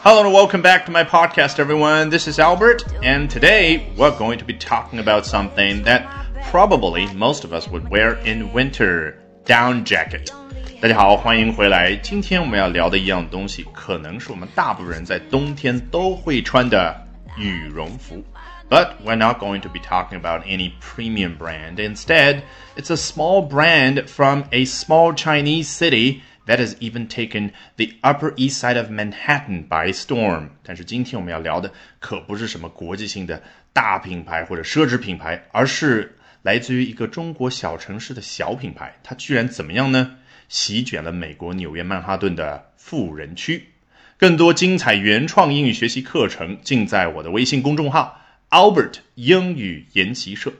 [0.00, 2.08] Hello and welcome back to my podcast, everyone.
[2.08, 6.06] This is Albert, and today we're going to be talking about something that
[6.50, 10.32] probably most of us would wear in winter down jacket.
[10.80, 11.94] 大家好，欢迎回来。
[11.96, 16.94] 今天我们要聊的一样东西，可能是我们大部分人在冬天都会穿的
[17.36, 18.24] 羽绒服。
[18.68, 21.76] But we're not going to be talking about any premium brand.
[21.76, 22.42] Instead,
[22.76, 28.33] it's a small brand from a small Chinese city that has even taken the Upper
[28.35, 30.49] East Side of Manhattan by storm。
[30.63, 38.99] 但是今天我们要聊的可不是什么国际性的大品牌或者奢侈品牌，而是来自于一个中国小城市的小品牌。
[39.01, 40.17] 它居然怎么样呢？
[40.49, 43.69] 席卷了美国纽约曼哈顿的富人区。
[44.17, 50.51] 更多精彩原创英语学习课程尽在我的微信公众号 Albert 英语研习社。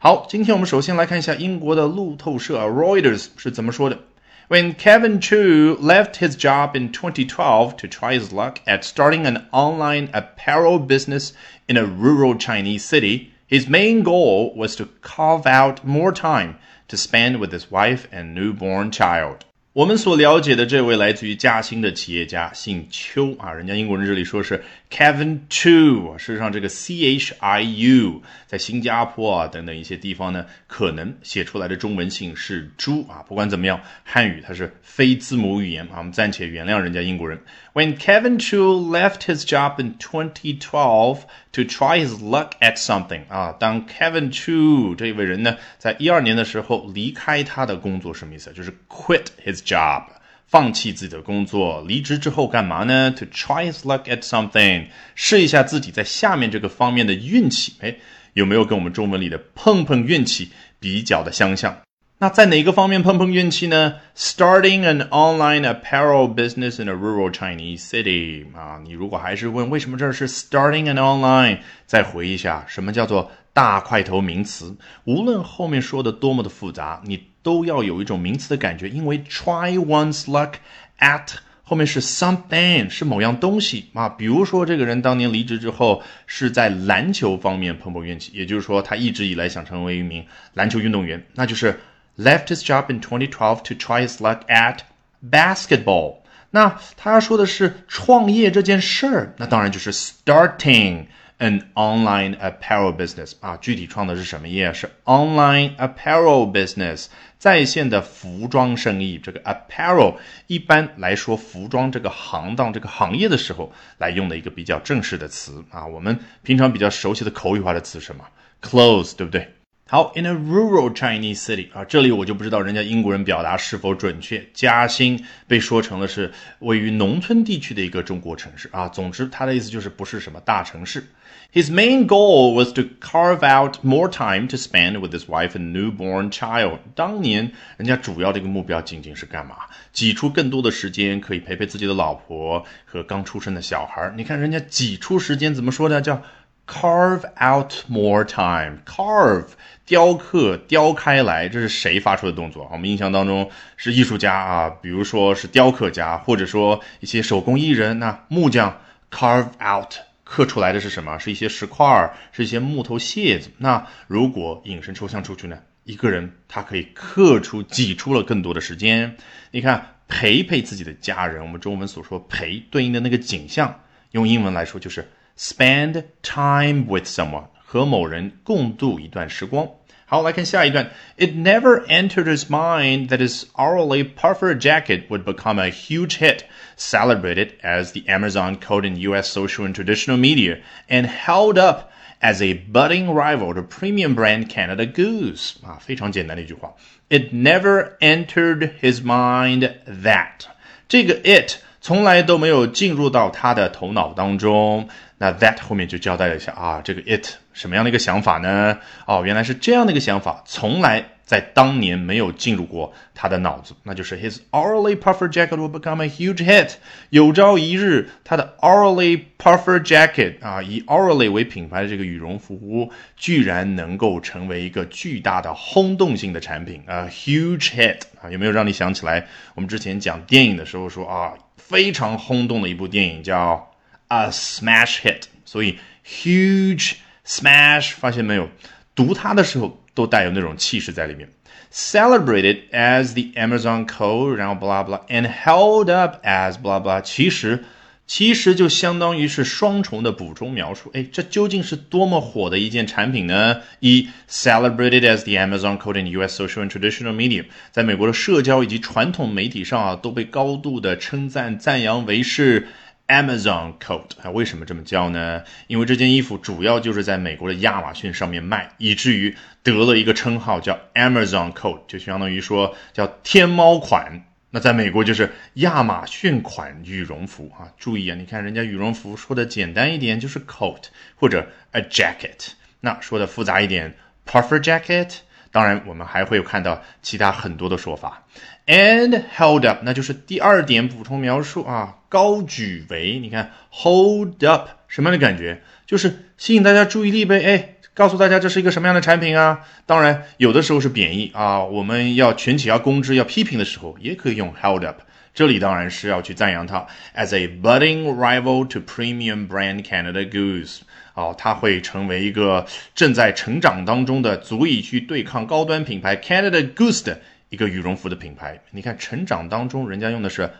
[0.00, 4.00] 好，今天我们首先来看一下英国的路透社 Reuters 是怎么说的。
[4.48, 10.08] When Kevin Chu left his job in 2012 to try his luck at starting an online
[10.14, 11.32] apparel business
[11.66, 16.96] in a rural Chinese city, his main goal was to carve out more time to
[16.96, 19.44] spend with his wife and newborn child.
[19.76, 33.22] 我们所了解的这位来自于嘉兴的企业家姓邱啊，人家英国人这里说是 Kevin Chu，事实上这个 C H I U 在新加坡啊等等一些地方呢，可能写出来的中文姓是朱啊。
[33.28, 37.38] 不管怎么样，汉语它是非字母语言啊，我们暂且原谅人家英国人。
[37.76, 44.32] When Kevin Chu left his job in 2012 to try his luck at something 啊，当 Kevin
[44.32, 48.50] Chu 这位人呢，在一二年的时候离开他的工作，什么意思？
[48.54, 50.04] 就是 quit his job，
[50.46, 57.74] 放弃自己的工作，离职之后干嘛呢？To try his luck at something，试一下自己在下面这个方面的运气。
[57.82, 57.96] 哎，
[58.32, 61.76] 有没有跟我们中文里的碰碰运气比较的相像？
[62.18, 74.74] 那在哪个方面碰碰运气呢？Starting an online apparel business in a rural Chinese city 啊，你如果还是问为什么这是 starting an online，再回忆一下什么叫做大块头名词。
[75.04, 80.54] 无论后面说的多么的复杂，你都要有一种名词的感觉，因为 try one's luck
[80.98, 84.08] at 后面是 something 是某样东西啊。
[84.08, 90.24] 比如说这个人当年离职之后是在篮球方面碰碰运气，也就是说他一直以来想成为一名
[90.54, 91.78] 篮球运动员，那就是。
[92.16, 94.78] Left his job in 2012 to try his luck at
[95.22, 96.18] basketball。
[96.50, 101.06] 那他要说的是创业这件事儿，那当然就是 starting
[101.38, 103.58] an online apparel business 啊。
[103.58, 104.72] 具体创的是什么业？
[104.72, 107.06] 是 online apparel business，
[107.38, 109.18] 在线的服装生意。
[109.18, 110.14] 这个 apparel
[110.46, 115.86] 一般来说，服装这个行当、这个行业的时候来用的一个比较正式的词啊。
[115.86, 118.24] 我们平常比较熟悉的口语化的词什么
[118.62, 119.55] ？clothes，对不对？
[119.88, 124.44] 好，in a rural Chinese city 啊，这里我就不知道人家英国人表达是否准确。
[124.52, 128.88] 嘉兴被说成了是位于农村地区的一个中国城市啊。
[128.88, 131.04] 总之，他的意思就是不是什么大城市。
[131.52, 136.32] His main goal was to carve out more time to spend with his wife and newborn
[136.32, 136.78] child。
[136.96, 139.54] 当年人家主要的一个目标仅仅是干嘛？
[139.92, 144.12] 挤出更多的时间可以陪陪自己的老婆和刚出生的小孩。
[144.16, 146.00] 你看人家挤出时间怎么说的？
[146.00, 146.20] 叫
[146.66, 148.78] carve out more time。
[148.84, 149.48] carve
[149.84, 152.68] 雕刻、雕开来，这是谁发出的动作？
[152.72, 157.98] 我们印象当中是艺术家啊，比如说是雕刻家，或者说一些手工艺人。
[157.98, 159.94] 那木匠 carve out
[160.24, 161.18] 刻出来的是什么？
[161.18, 163.50] 是一些石块儿，是一些木头屑子。
[163.58, 165.58] 那如果引申抽象出去呢？
[165.84, 169.16] 一个人他可以刻出、挤出了更多的时间。
[169.52, 177.45] 你看，陪陪自己的家人，我们中文所说陪对应的那个景象，用英文来说就是 spend time with someone。
[177.63, 179.65] 和某人共度一段时光。
[180.05, 180.91] 好，来看下一段。
[181.17, 186.41] It never entered his mind that his hourly puffer jacket would become a huge hit,
[186.75, 189.29] celebrated as the Amazon coat in U.S.
[189.29, 190.57] social and traditional media,
[190.89, 191.89] and held up
[192.19, 195.53] as a budding rival to premium brand Canada Goose.
[195.63, 196.73] 啊，非常简单的一句话。
[197.07, 200.45] It never entered his mind that
[200.89, 204.89] 这个 it 从来都没有进入到他的头脑当中。
[205.18, 208.78] 那 that 后面就交代了一下啊，这个 it 什么样的一个想法呢？
[209.06, 216.74] 哦，原来是这样的一个想法，从来在当年没有进入过他的脑子，那就是 his hourly puffer jacket will become a huge hit。
[217.08, 233.72] 有朝一日，他的 hourly puffer jacket 啊，以 hourly 为品牌的这个羽绒服，居然能够成为一个巨大的轰动性的产品啊，huge hit 啊，有没有让你想起来我们之前讲电影的时候说啊，非常轰动的一部电影叫
[234.07, 236.93] ？a smash hit，所以 huge
[237.25, 238.49] smash 发现没有？
[238.93, 241.29] 读它的时候都带有那种气势在里面。
[241.73, 247.63] Celebrated as the Amazon code，然后 blah blah and held up as blah blah，其实
[248.05, 250.91] 其实就相当于是双重的补充描述。
[250.93, 253.61] 哎，这究竟是多么火的一件产品呢？
[253.79, 256.43] 一，celebrated as the Amazon code in U.S.
[256.43, 262.67] social and traditional media，在美国的社交以及传统媒体上啊，都被高度的称赞赞扬为是
[263.08, 264.10] Amazon coat。
[264.22, 265.42] 啊，为什么这么叫呢？
[265.66, 274.24] 因为这件衣服主要就是在美国的亚马逊上面卖，以至于得了一个称号叫 Amazon coat，就相当于说叫天猫款。
[274.50, 280.84] 那在美国就是亚马逊款羽绒服啊，注意啊，你看人家羽绒服说的简单一点就是 coat
[281.16, 285.16] 或者 a jacket，那说的复杂一点 puffer jacket。
[285.50, 288.24] 当然我们还会有看到其他很多的说法。
[288.66, 295.62] And held up，那就是第二点补充描述啊，高举为，你看 hold up 什么样的感觉？
[295.86, 297.72] 就是吸引大家注意力呗，哎。
[297.94, 299.60] 告诉大家这是一个什么样的产品啊？
[299.86, 301.64] 当然，有的时候是贬义啊。
[301.64, 305.00] 我们要群起要攻之、要批评的时候，也可以用 held up。
[305.32, 306.86] 这里当然是要去赞扬它
[307.16, 310.80] ，as a budding rival to premium brand Canada Goose。
[311.14, 318.60] 哦，它会成为一个正在成长当中的、足以去对抗高端品牌 Canada Goose 的一个羽绒服的品牌。
[318.70, 320.50] 你看，成长当中，人家用的是。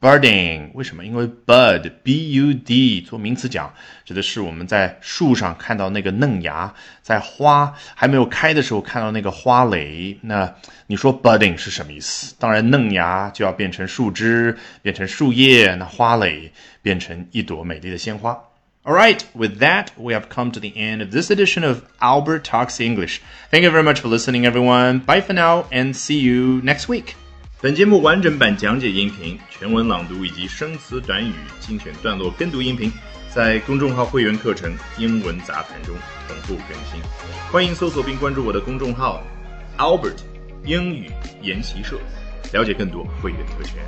[0.00, 1.04] Budding，为什么？
[1.04, 6.72] 因为 bud b u d 做名词讲，指的是我们在树上看到那个嫩芽，
[7.02, 10.16] 在花还没有开的时候看到那个花蕾。
[10.20, 10.54] 那
[10.86, 12.36] 你说 budding 是什么意思？
[12.38, 18.40] 当然，嫩芽就要变成树枝，变成树叶，那花蕾变成一朵美丽的鲜花。
[18.85, 22.79] All right, with that, we have come to the end of this edition of Albert Talks
[22.79, 23.19] English.
[23.51, 24.99] Thank you very much for listening, everyone.
[25.05, 27.13] Bye for now, and see you next week.
[27.61, 32.91] 本节目完整版讲解音频、全文朗读以及生词短语精选段落跟读音频，
[33.29, 35.93] 在公众号会员课程《英文杂谈》中
[36.27, 37.01] 同步更新。
[37.51, 39.21] 欢迎搜索并关注我的公众号
[39.77, 40.19] Albert
[40.63, 41.11] 英语
[41.41, 41.99] 研习社，
[42.53, 43.83] 了解更多会员特权。